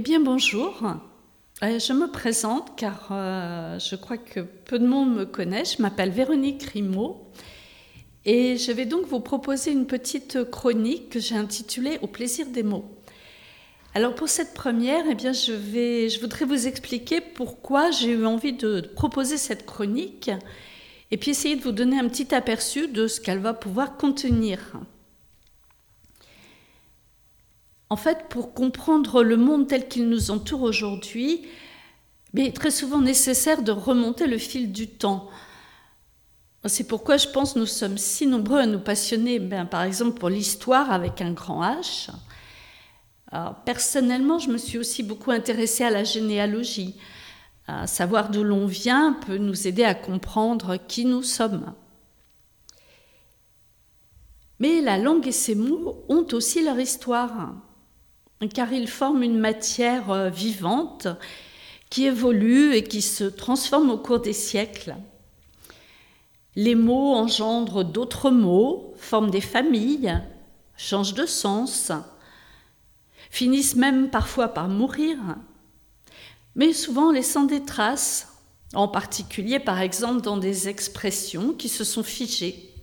bonjour. 0.00 0.82
Euh, 1.62 1.78
je 1.78 1.92
me 1.94 2.10
présente 2.10 2.76
car 2.76 3.08
euh, 3.10 3.78
je 3.78 3.96
crois 3.96 4.18
que 4.18 4.40
peu 4.40 4.78
de 4.78 4.86
monde 4.86 5.14
me 5.14 5.24
connaît. 5.24 5.64
Je 5.64 5.80
m'appelle 5.80 6.10
Véronique 6.10 6.62
Rimaud 6.64 7.30
et 8.26 8.58
je 8.58 8.72
vais 8.72 8.84
donc 8.84 9.06
vous 9.06 9.20
proposer 9.20 9.72
une 9.72 9.86
petite 9.86 10.50
chronique 10.50 11.10
que 11.10 11.18
j'ai 11.18 11.36
intitulée 11.36 11.98
Au 12.02 12.08
plaisir 12.08 12.46
des 12.46 12.62
mots. 12.62 12.84
Alors 13.94 14.14
pour 14.14 14.28
cette 14.28 14.52
première, 14.52 15.04
eh 15.10 15.14
bien 15.14 15.32
je, 15.32 15.52
vais, 15.52 16.10
je 16.10 16.20
voudrais 16.20 16.44
vous 16.44 16.66
expliquer 16.66 17.22
pourquoi 17.22 17.90
j'ai 17.90 18.10
eu 18.10 18.26
envie 18.26 18.52
de 18.52 18.82
proposer 18.94 19.38
cette 19.38 19.64
chronique 19.64 20.30
et 21.10 21.16
puis 21.16 21.30
essayer 21.30 21.56
de 21.56 21.62
vous 21.62 21.72
donner 21.72 21.98
un 21.98 22.08
petit 22.08 22.34
aperçu 22.34 22.88
de 22.88 23.06
ce 23.06 23.20
qu'elle 23.20 23.38
va 23.38 23.54
pouvoir 23.54 23.96
contenir. 23.96 24.60
En 27.88 27.96
fait, 27.96 28.28
pour 28.28 28.52
comprendre 28.52 29.22
le 29.22 29.36
monde 29.36 29.68
tel 29.68 29.86
qu'il 29.88 30.08
nous 30.08 30.30
entoure 30.30 30.62
aujourd'hui, 30.62 31.46
il 32.34 32.40
est 32.40 32.56
très 32.56 32.70
souvent 32.70 33.00
nécessaire 33.00 33.62
de 33.62 33.72
remonter 33.72 34.26
le 34.26 34.38
fil 34.38 34.72
du 34.72 34.88
temps. 34.88 35.30
C'est 36.64 36.88
pourquoi 36.88 37.16
je 37.16 37.28
pense 37.28 37.52
que 37.54 37.60
nous 37.60 37.66
sommes 37.66 37.96
si 37.96 38.26
nombreux 38.26 38.58
à 38.58 38.66
nous 38.66 38.80
passionner, 38.80 39.38
ben, 39.38 39.66
par 39.66 39.84
exemple, 39.84 40.18
pour 40.18 40.28
l'histoire 40.28 40.90
avec 40.90 41.20
un 41.20 41.32
grand 41.32 41.62
H. 41.62 42.10
personnellement, 43.64 44.40
je 44.40 44.50
me 44.50 44.58
suis 44.58 44.78
aussi 44.78 45.04
beaucoup 45.04 45.30
intéressée 45.30 45.84
à 45.84 45.90
la 45.90 46.02
généalogie. 46.02 46.96
Savoir 47.86 48.30
d'où 48.30 48.42
l'on 48.42 48.66
vient 48.66 49.12
peut 49.26 49.38
nous 49.38 49.68
aider 49.68 49.84
à 49.84 49.94
comprendre 49.94 50.76
qui 50.76 51.04
nous 51.04 51.22
sommes. 51.22 51.72
Mais 54.58 54.80
la 54.80 54.98
langue 54.98 55.26
et 55.26 55.32
ses 55.32 55.54
mots 55.54 56.04
ont 56.08 56.26
aussi 56.32 56.64
leur 56.64 56.80
histoire 56.80 57.54
car 58.52 58.72
ils 58.72 58.88
forment 58.88 59.22
une 59.22 59.38
matière 59.38 60.10
euh, 60.10 60.28
vivante 60.28 61.08
qui 61.88 62.04
évolue 62.04 62.74
et 62.74 62.82
qui 62.82 63.00
se 63.00 63.24
transforme 63.24 63.90
au 63.90 63.98
cours 63.98 64.20
des 64.20 64.32
siècles. 64.32 64.96
Les 66.54 66.74
mots 66.74 67.14
engendrent 67.14 67.84
d'autres 67.84 68.30
mots, 68.30 68.94
forment 68.96 69.30
des 69.30 69.40
familles, 69.40 70.20
changent 70.76 71.14
de 71.14 71.26
sens, 71.26 71.92
finissent 73.30 73.76
même 73.76 74.10
parfois 74.10 74.48
par 74.48 74.68
mourir, 74.68 75.18
mais 76.54 76.72
souvent 76.72 77.12
laissant 77.12 77.44
des 77.44 77.62
traces, 77.62 78.32
en 78.74 78.88
particulier 78.88 79.58
par 79.58 79.80
exemple 79.80 80.22
dans 80.22 80.38
des 80.38 80.68
expressions 80.68 81.52
qui 81.52 81.68
se 81.68 81.84
sont 81.84 82.02
figées. 82.02 82.74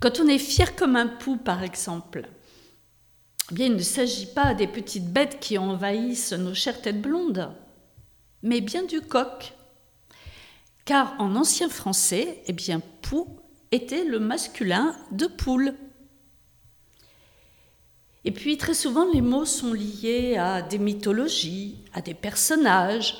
Quand 0.00 0.20
on 0.20 0.28
est 0.28 0.38
fier 0.38 0.76
comme 0.76 0.94
un 0.94 1.08
pou, 1.08 1.36
par 1.36 1.64
exemple, 1.64 2.28
il 3.56 3.74
ne 3.74 3.82
s'agit 3.82 4.26
pas 4.26 4.54
des 4.54 4.66
petites 4.66 5.10
bêtes 5.10 5.38
qui 5.40 5.56
envahissent 5.56 6.32
nos 6.32 6.54
chères 6.54 6.82
têtes 6.82 7.00
blondes, 7.00 7.50
mais 8.42 8.60
bien 8.60 8.84
du 8.84 9.00
coq. 9.00 9.54
Car 10.84 11.14
en 11.18 11.34
ancien 11.34 11.68
français, 11.68 12.42
eh 12.46 12.52
bien, 12.52 12.80
pou 13.02 13.26
était 13.70 14.04
le 14.04 14.18
masculin 14.18 14.94
de 15.12 15.26
poule. 15.26 15.74
Et 18.24 18.32
puis 18.32 18.58
très 18.58 18.74
souvent, 18.74 19.10
les 19.12 19.20
mots 19.20 19.44
sont 19.44 19.72
liés 19.72 20.36
à 20.36 20.60
des 20.62 20.78
mythologies, 20.78 21.78
à 21.94 22.00
des 22.00 22.14
personnages, 22.14 23.16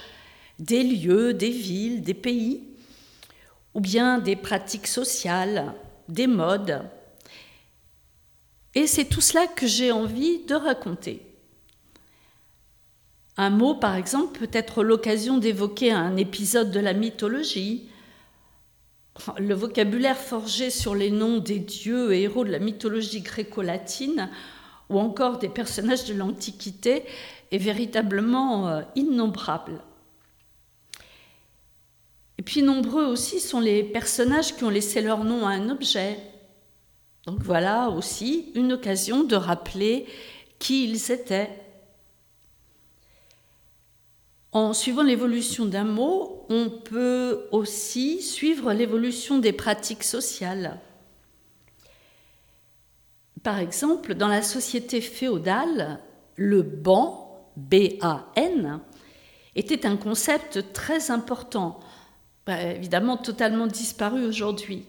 des 0.58 0.82
lieux, 0.82 1.32
des 1.34 1.50
villes, 1.50 2.02
des 2.02 2.14
pays, 2.14 2.64
ou 3.74 3.80
bien 3.80 4.18
des 4.18 4.36
pratiques 4.36 4.86
sociales, 4.86 5.72
des 6.08 6.26
modes. 6.26 6.82
Et 8.78 8.86
c'est 8.86 9.06
tout 9.06 9.20
cela 9.20 9.48
que 9.48 9.66
j'ai 9.66 9.90
envie 9.90 10.44
de 10.44 10.54
raconter. 10.54 11.26
Un 13.36 13.50
mot, 13.50 13.74
par 13.74 13.96
exemple, 13.96 14.38
peut 14.38 14.56
être 14.56 14.84
l'occasion 14.84 15.38
d'évoquer 15.38 15.90
un 15.90 16.16
épisode 16.16 16.70
de 16.70 16.78
la 16.78 16.92
mythologie. 16.92 17.88
Le 19.36 19.52
vocabulaire 19.52 20.16
forgé 20.16 20.70
sur 20.70 20.94
les 20.94 21.10
noms 21.10 21.38
des 21.38 21.58
dieux 21.58 22.12
et 22.12 22.22
héros 22.22 22.44
de 22.44 22.52
la 22.52 22.60
mythologie 22.60 23.20
gréco-latine 23.20 24.30
ou 24.90 25.00
encore 25.00 25.38
des 25.38 25.48
personnages 25.48 26.04
de 26.04 26.14
l'Antiquité 26.14 27.02
est 27.50 27.58
véritablement 27.58 28.68
euh, 28.68 28.82
innombrable. 28.94 29.82
Et 32.38 32.42
puis 32.42 32.62
nombreux 32.62 33.06
aussi 33.06 33.40
sont 33.40 33.58
les 33.58 33.82
personnages 33.82 34.54
qui 34.54 34.62
ont 34.62 34.70
laissé 34.70 35.00
leur 35.00 35.24
nom 35.24 35.48
à 35.48 35.50
un 35.50 35.68
objet, 35.68 36.16
donc 37.28 37.42
voilà 37.42 37.90
aussi 37.90 38.52
une 38.54 38.72
occasion 38.72 39.22
de 39.22 39.36
rappeler 39.36 40.06
qui 40.58 40.88
ils 40.88 41.12
étaient. 41.12 41.50
En 44.50 44.72
suivant 44.72 45.02
l'évolution 45.02 45.66
d'un 45.66 45.84
mot, 45.84 46.46
on 46.48 46.70
peut 46.70 47.48
aussi 47.52 48.22
suivre 48.22 48.72
l'évolution 48.72 49.36
des 49.36 49.52
pratiques 49.52 50.04
sociales. 50.04 50.80
Par 53.42 53.58
exemple, 53.58 54.14
dans 54.14 54.28
la 54.28 54.40
société 54.40 55.02
féodale, 55.02 56.00
le 56.36 56.62
ban, 56.62 57.46
B-A-N, 57.56 58.80
était 59.54 59.84
un 59.84 59.98
concept 59.98 60.72
très 60.72 61.10
important, 61.10 61.78
bah, 62.46 62.62
évidemment 62.62 63.18
totalement 63.18 63.66
disparu 63.66 64.24
aujourd'hui 64.24 64.86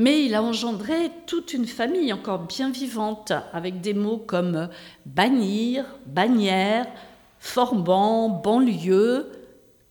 mais 0.00 0.24
il 0.24 0.34
a 0.34 0.42
engendré 0.42 1.12
toute 1.26 1.52
une 1.52 1.66
famille 1.66 2.10
encore 2.10 2.38
bien 2.38 2.70
vivante, 2.70 3.34
avec 3.52 3.82
des 3.82 3.92
mots 3.92 4.16
comme 4.16 4.70
bannir, 5.04 5.84
bannière, 6.06 6.86
forban, 7.38 8.30
banlieue, 8.30 9.30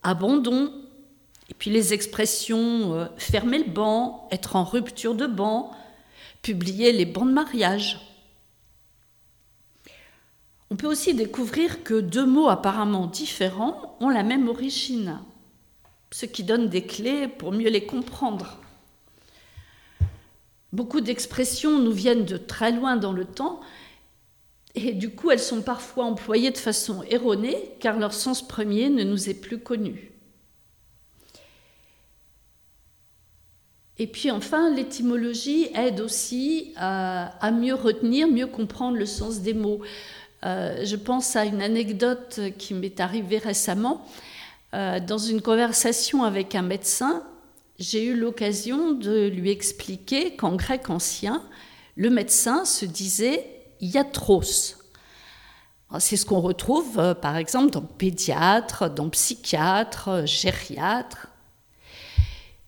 abandon, 0.01 0.73
et 1.47 1.53
puis 1.53 1.69
les 1.69 1.93
expressions 1.93 2.95
euh, 2.95 3.05
fermer 3.17 3.59
le 3.59 3.69
banc, 3.69 4.27
être 4.31 4.55
en 4.55 4.63
rupture 4.63 5.13
de 5.13 5.27
banc, 5.27 5.69
publier 6.41 6.91
les 6.91 7.05
bancs 7.05 7.27
de 7.27 7.33
mariage. 7.33 7.99
On 10.71 10.75
peut 10.75 10.87
aussi 10.87 11.13
découvrir 11.13 11.83
que 11.83 11.99
deux 11.99 12.25
mots 12.25 12.49
apparemment 12.49 13.05
différents 13.05 13.95
ont 13.99 14.09
la 14.09 14.23
même 14.23 14.47
origine, 14.47 15.19
ce 16.09 16.25
qui 16.25 16.43
donne 16.43 16.67
des 16.67 16.83
clés 16.83 17.27
pour 17.27 17.51
mieux 17.51 17.69
les 17.69 17.85
comprendre. 17.85 18.57
Beaucoup 20.71 21.01
d'expressions 21.01 21.79
nous 21.79 21.91
viennent 21.91 22.25
de 22.25 22.37
très 22.37 22.71
loin 22.71 22.95
dans 22.95 23.11
le 23.11 23.25
temps 23.25 23.59
et 24.75 24.93
du 24.93 25.09
coup 25.09 25.31
elles 25.31 25.39
sont 25.39 25.61
parfois 25.61 26.05
employées 26.05 26.51
de 26.51 26.57
façon 26.57 27.03
erronée 27.09 27.71
car 27.79 27.97
leur 27.97 28.13
sens 28.13 28.47
premier 28.47 28.89
ne 28.89 29.03
nous 29.03 29.29
est 29.29 29.33
plus 29.33 29.59
connu. 29.59 30.11
Et 33.99 34.07
puis 34.07 34.31
enfin, 34.31 34.73
l'étymologie 34.73 35.67
aide 35.75 35.99
aussi 35.99 36.73
à, 36.77 37.51
mieux 37.51 37.73
retenir, 37.73 38.29
mieux 38.29 38.47
comprendre 38.47 38.97
le 38.97 39.05
sens 39.05 39.41
des 39.41 39.53
mots. 39.53 39.81
Euh, 40.45 40.85
je 40.85 40.95
pense 40.95 41.35
à 41.35 41.43
une 41.43 41.61
anecdote 41.61 42.39
qui 42.57 42.73
m'est 42.73 43.01
arrivée 43.01 43.39
récemment. 43.39 44.07
Euh, 44.73 45.01
dans 45.01 45.17
une 45.17 45.41
conversation 45.41 46.23
avec 46.23 46.55
un 46.55 46.61
médecin, 46.61 47.23
j'ai 47.79 48.03
eu 48.05 48.15
l'occasion 48.15 48.91
de 48.91 49.27
lui 49.27 49.49
expliquer 49.49 50.35
qu'en 50.35 50.55
grec 50.55 50.89
ancien, 50.89 51.41
le 51.95 52.09
médecin 52.09 52.65
se 52.65 52.85
disait 52.85 53.45
iatros. 53.79 54.75
C'est 55.97 56.17
ce 56.17 56.25
qu'on 56.25 56.41
retrouve 56.41 56.99
euh, 56.99 57.13
par 57.15 57.37
exemple 57.37 57.71
dans 57.71 57.81
pédiatre, 57.81 58.89
dans 58.89 59.09
psychiatre, 59.09 60.25
gériatre. 60.25 61.27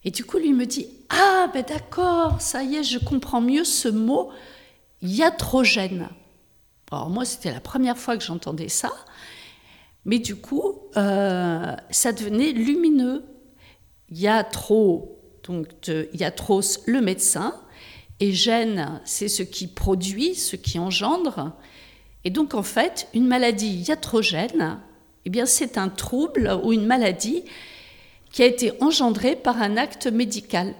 Et 0.03 0.09
du 0.09 0.25
coup, 0.25 0.37
lui 0.37 0.53
me 0.53 0.65
dit 0.65 0.87
Ah, 1.09 1.47
ben 1.53 1.63
d'accord, 1.63 2.41
ça 2.41 2.63
y 2.63 2.77
est, 2.77 2.83
je 2.83 2.97
comprends 2.97 3.41
mieux 3.41 3.63
ce 3.63 3.89
mot 3.89 4.31
iatrogène. 5.03 6.09
Alors, 6.91 7.09
moi, 7.09 7.25
c'était 7.25 7.53
la 7.53 7.59
première 7.59 7.97
fois 7.97 8.17
que 8.17 8.23
j'entendais 8.23 8.69
ça, 8.69 8.91
mais 10.05 10.19
du 10.19 10.35
coup, 10.35 10.79
euh, 10.97 11.75
ça 11.91 12.11
devenait 12.11 12.51
lumineux 12.51 13.23
trop 14.51 15.17
donc 15.43 15.67
Iatros, 16.13 16.79
le 16.85 17.01
médecin, 17.01 17.55
et 18.19 18.31
gène, 18.33 19.01
c'est 19.03 19.27
ce 19.27 19.43
qui 19.43 19.67
produit, 19.67 20.35
ce 20.35 20.55
qui 20.55 20.77
engendre. 20.77 21.53
Et 22.23 22.29
donc, 22.29 22.53
en 22.53 22.63
fait, 22.63 23.07
une 23.15 23.27
maladie 23.27 23.83
iatrogène, 23.87 24.79
eh 25.25 25.29
bien, 25.29 25.45
c'est 25.45 25.77
un 25.77 25.89
trouble 25.89 26.59
ou 26.63 26.71
une 26.71 26.85
maladie 26.85 27.43
qui 28.31 28.43
a 28.43 28.45
été 28.45 28.71
engendrée 28.81 29.35
par 29.35 29.61
un 29.61 29.75
acte 29.75 30.07
médical. 30.07 30.75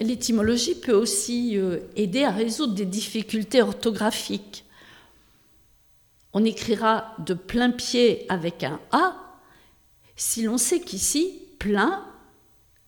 L'étymologie 0.00 0.76
peut 0.76 0.92
aussi 0.92 1.56
euh, 1.56 1.80
aider 1.96 2.22
à 2.22 2.30
résoudre 2.30 2.74
des 2.74 2.86
difficultés 2.86 3.62
orthographiques. 3.62 4.64
On 6.34 6.44
écrira 6.44 7.14
de 7.18 7.34
plein 7.34 7.70
pied 7.70 8.26
avec 8.28 8.62
un 8.62 8.78
A 8.92 9.27
si 10.18 10.42
l'on 10.42 10.58
sait 10.58 10.80
qu'ici, 10.80 11.42
plein, 11.60 12.04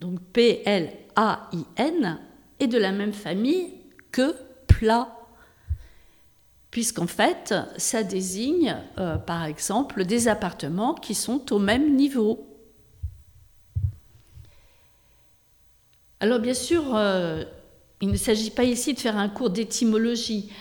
donc 0.01 0.21
P-L-A-I-N, 0.33 2.19
est 2.59 2.67
de 2.67 2.77
la 2.77 2.91
même 2.91 3.13
famille 3.13 3.73
que 4.11 4.35
plat. 4.67 5.17
puisqu'en 6.73 7.07
fait, 7.07 7.55
ça 7.79 8.05
désigne, 8.05 8.77
euh, 8.99 9.17
par 9.17 9.45
exemple, 9.45 10.05
des 10.05 10.29
appartements 10.29 10.95
qui 10.95 11.15
sont 11.15 11.53
au 11.53 11.59
même 11.59 11.97
niveau. 11.97 12.47
Alors 16.21 16.39
bien 16.39 16.55
sûr, 16.55 16.95
euh, 16.95 17.45
il 18.01 18.11
ne 18.11 18.17
s'agit 18.17 18.51
pas 18.51 18.65
ici 18.65 18.95
de 18.95 19.01
faire 19.01 19.17
un 19.17 19.29
cours 19.29 19.51
d'étymologie. 19.51 20.53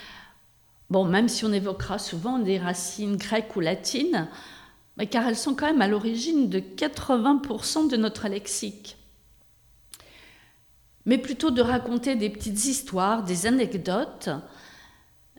Bon, 0.90 1.06
même 1.06 1.30
si 1.30 1.46
on 1.46 1.54
évoquera 1.54 2.00
souvent 2.00 2.40
des 2.40 2.58
racines 2.58 3.18
grecques 3.18 3.56
ou 3.56 3.60
latines, 3.60 4.28
car 5.06 5.28
elles 5.28 5.38
sont 5.38 5.56
quand 5.56 5.68
même 5.68 5.82
à 5.82 5.88
l'origine 5.88 6.50
de 6.50 6.60
80% 6.60 7.90
de 7.90 7.98
notre 7.98 8.28
lexique. 8.28 8.98
Mais 11.06 11.18
plutôt 11.18 11.52
de 11.52 11.62
raconter 11.62 12.16
des 12.16 12.30
petites 12.30 12.66
histoires, 12.66 13.24
des 13.24 13.46
anecdotes, 13.46 14.30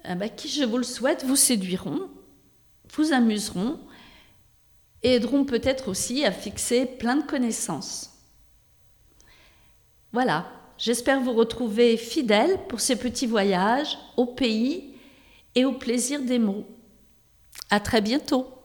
eh 0.05 0.15
ben, 0.15 0.31
qui, 0.31 0.49
je 0.49 0.65
vous 0.65 0.79
le 0.79 0.83
souhaite, 0.83 1.25
vous 1.25 1.37
séduiront, 1.37 2.09
vous 2.95 3.12
amuseront 3.12 3.79
et 5.03 5.15
aideront 5.15 5.45
peut-être 5.45 5.89
aussi 5.89 6.25
à 6.25 6.33
fixer 6.33 6.87
plein 6.87 7.17
de 7.17 7.27
connaissances. 7.27 8.11
Voilà, 10.12 10.47
j'espère 10.77 11.21
vous 11.21 11.33
retrouver 11.33 11.97
fidèle 11.97 12.59
pour 12.69 12.81
ces 12.81 12.97
petits 12.97 13.27
voyages 13.27 13.99
au 14.17 14.27
pays 14.27 14.95
et 15.55 15.65
au 15.65 15.73
plaisir 15.73 16.23
des 16.23 16.39
mots. 16.39 16.67
À 17.71 17.79
très 17.81 18.01
bientôt! 18.01 18.60